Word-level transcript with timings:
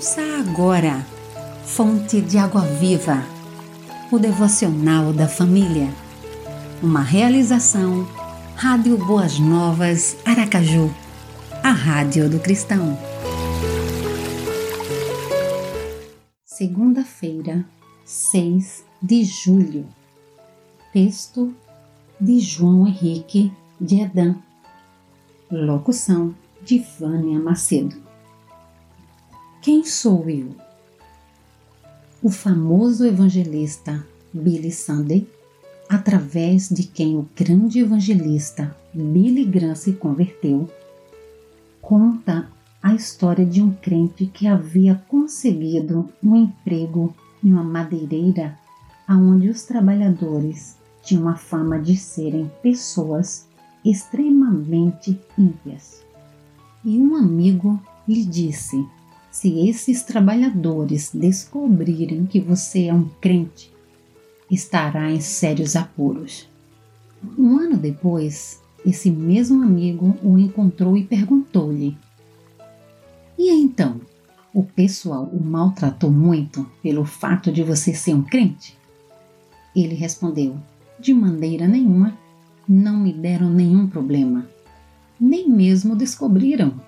Ouça 0.00 0.22
agora, 0.38 1.06
Fonte 1.62 2.22
de 2.22 2.38
Água 2.38 2.62
Viva, 2.62 3.22
o 4.10 4.18
devocional 4.18 5.12
da 5.12 5.28
família. 5.28 5.92
Uma 6.82 7.02
realização, 7.02 8.08
Rádio 8.56 8.96
Boas 8.96 9.38
Novas, 9.38 10.16
Aracaju, 10.24 10.90
a 11.62 11.70
Rádio 11.70 12.30
do 12.30 12.40
Cristão. 12.40 12.98
Segunda-feira, 16.46 17.62
6 18.06 18.86
de 19.02 19.22
julho. 19.22 19.84
Texto 20.94 21.54
de 22.18 22.40
João 22.40 22.86
Henrique 22.86 23.52
de 23.78 24.00
Edan. 24.00 24.36
Locução 25.52 26.34
de 26.64 26.78
Vânia 26.98 27.38
Macedo. 27.38 28.09
Quem 29.62 29.84
sou 29.84 30.26
eu? 30.30 30.56
O 32.22 32.30
famoso 32.30 33.04
evangelista 33.04 34.06
Billy 34.32 34.72
Sunday, 34.72 35.28
através 35.86 36.70
de 36.70 36.84
quem 36.84 37.18
o 37.18 37.28
grande 37.36 37.80
evangelista 37.80 38.74
Billy 38.94 39.44
Graham 39.44 39.74
se 39.74 39.92
converteu, 39.92 40.66
conta 41.82 42.48
a 42.82 42.94
história 42.94 43.44
de 43.44 43.60
um 43.60 43.70
crente 43.70 44.24
que 44.24 44.46
havia 44.46 44.94
conseguido 45.06 46.08
um 46.24 46.34
emprego 46.34 47.14
em 47.44 47.52
uma 47.52 47.62
madeireira 47.62 48.58
onde 49.06 49.50
os 49.50 49.64
trabalhadores 49.64 50.78
tinham 51.02 51.28
a 51.28 51.36
fama 51.36 51.78
de 51.78 51.98
serem 51.98 52.50
pessoas 52.62 53.46
extremamente 53.84 55.20
ímpias. 55.36 56.02
E 56.82 56.98
um 56.98 57.14
amigo 57.14 57.78
lhe 58.08 58.24
disse 58.24 58.82
se 59.30 59.68
esses 59.68 60.02
trabalhadores 60.02 61.10
descobrirem 61.14 62.26
que 62.26 62.40
você 62.40 62.86
é 62.86 62.94
um 62.94 63.08
crente, 63.20 63.72
estará 64.50 65.10
em 65.10 65.20
sérios 65.20 65.76
apuros. 65.76 66.48
Um 67.38 67.58
ano 67.58 67.76
depois, 67.76 68.60
esse 68.84 69.10
mesmo 69.10 69.62
amigo 69.62 70.16
o 70.22 70.38
encontrou 70.38 70.96
e 70.96 71.04
perguntou-lhe: 71.04 71.96
E 73.38 73.50
então, 73.50 74.00
o 74.52 74.64
pessoal 74.64 75.24
o 75.24 75.42
maltratou 75.42 76.10
muito 76.10 76.66
pelo 76.82 77.04
fato 77.04 77.52
de 77.52 77.62
você 77.62 77.94
ser 77.94 78.14
um 78.14 78.22
crente? 78.22 78.76
Ele 79.76 79.94
respondeu: 79.94 80.56
De 80.98 81.14
maneira 81.14 81.68
nenhuma, 81.68 82.18
não 82.68 82.96
me 82.96 83.12
deram 83.12 83.48
nenhum 83.48 83.86
problema, 83.86 84.48
nem 85.20 85.48
mesmo 85.48 85.94
descobriram 85.94 86.80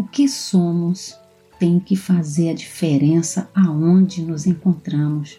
o 0.00 0.04
que 0.04 0.26
somos 0.26 1.14
tem 1.58 1.78
que 1.78 1.94
fazer 1.94 2.48
a 2.48 2.54
diferença 2.54 3.50
aonde 3.54 4.22
nos 4.22 4.46
encontramos, 4.46 5.38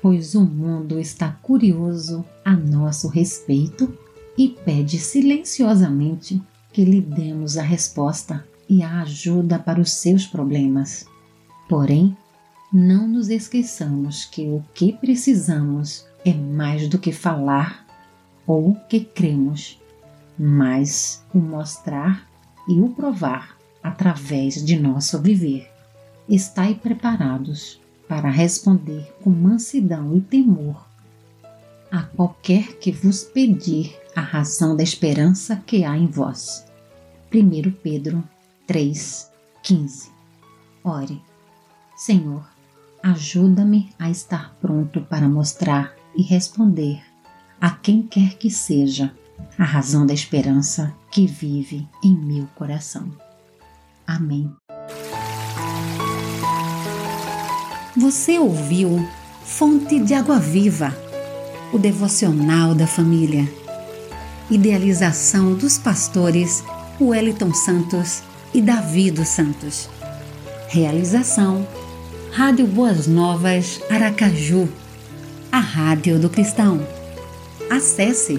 pois 0.00 0.34
o 0.34 0.40
mundo 0.40 0.98
está 0.98 1.32
curioso 1.42 2.24
a 2.42 2.56
nosso 2.56 3.08
respeito 3.08 3.94
e 4.38 4.48
pede 4.48 4.98
silenciosamente 4.98 6.42
que 6.72 6.82
lhe 6.82 7.02
demos 7.02 7.58
a 7.58 7.62
resposta 7.62 8.42
e 8.66 8.82
a 8.82 9.02
ajuda 9.02 9.58
para 9.58 9.82
os 9.82 9.90
seus 9.90 10.26
problemas. 10.26 11.04
Porém, 11.68 12.16
não 12.72 13.06
nos 13.06 13.28
esqueçamos 13.28 14.24
que 14.24 14.48
o 14.48 14.64
que 14.72 14.94
precisamos 14.94 16.06
é 16.24 16.32
mais 16.32 16.88
do 16.88 16.98
que 16.98 17.12
falar 17.12 17.86
ou 18.46 18.74
que 18.88 19.00
cremos, 19.00 19.78
mas 20.38 21.22
o 21.34 21.38
mostrar 21.38 22.26
e 22.68 22.80
o 22.80 22.90
provar 22.90 23.56
através 23.82 24.64
de 24.64 24.78
nosso 24.78 25.20
viver. 25.20 25.70
Estai 26.28 26.74
preparados 26.74 27.80
para 28.08 28.30
responder 28.30 29.12
com 29.22 29.30
mansidão 29.30 30.16
e 30.16 30.20
temor 30.20 30.86
a 31.90 32.02
qualquer 32.02 32.78
que 32.78 32.90
vos 32.90 33.24
pedir 33.24 33.96
a 34.14 34.20
razão 34.20 34.76
da 34.76 34.82
esperança 34.82 35.56
que 35.64 35.84
há 35.84 35.96
em 35.96 36.06
vós. 36.06 36.66
1 37.32 37.70
Pedro 37.82 38.22
3,15 38.68 40.10
Ore, 40.82 41.20
Senhor, 41.96 42.46
ajuda-me 43.02 43.90
a 43.98 44.10
estar 44.10 44.54
pronto 44.60 45.00
para 45.02 45.28
mostrar 45.28 45.94
e 46.14 46.22
responder 46.22 47.02
a 47.60 47.70
quem 47.70 48.02
quer 48.02 48.36
que 48.36 48.50
seja 48.50 49.14
a 49.58 49.64
razão 49.64 50.06
da 50.06 50.12
esperança 50.12 50.94
que 51.10 51.26
vive 51.26 51.88
em 52.02 52.16
meu 52.16 52.46
coração. 52.54 53.10
Amém. 54.06 54.52
Você 57.96 58.38
ouviu 58.38 59.08
Fonte 59.44 59.98
de 59.98 60.12
Água 60.12 60.38
Viva, 60.38 60.94
o 61.72 61.78
devocional 61.78 62.74
da 62.74 62.86
família. 62.86 63.50
Idealização 64.50 65.54
dos 65.54 65.78
pastores 65.78 66.62
Wellington 67.00 67.52
Santos 67.52 68.22
e 68.52 68.60
Davi 68.60 69.10
dos 69.10 69.28
Santos. 69.28 69.88
Realização 70.68 71.66
Rádio 72.32 72.66
Boas 72.66 73.06
Novas 73.06 73.80
Aracaju, 73.88 74.68
a 75.50 75.58
Rádio 75.58 76.18
do 76.18 76.28
Cristão. 76.28 76.86
Acesse 77.70 78.38